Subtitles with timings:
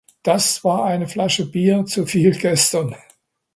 [0.23, 2.95] Das war eine Flasche Bier zuviel gestern.